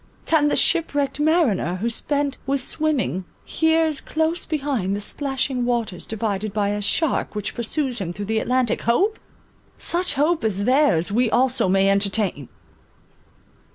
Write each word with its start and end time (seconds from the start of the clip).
Can 0.25 0.47
the 0.47 0.55
ship 0.55 0.95
wrecked 0.95 1.19
mariner, 1.19 1.75
who 1.75 1.87
spent 1.87 2.39
with 2.47 2.59
swimming, 2.59 3.23
hears 3.45 4.01
close 4.01 4.47
behind 4.47 4.95
the 4.95 4.99
splashing 4.99 5.63
waters 5.63 6.07
divided 6.07 6.51
by 6.53 6.69
a 6.69 6.81
shark 6.81 7.35
which 7.35 7.53
pursues 7.53 8.01
him 8.01 8.11
through 8.11 8.25
the 8.25 8.39
Atlantic, 8.39 8.81
hope? 8.81 9.19
Such 9.77 10.15
hope 10.15 10.43
as 10.43 10.63
theirs, 10.65 11.11
we 11.11 11.29
also 11.29 11.69
may 11.69 11.87
entertain! 11.87 12.49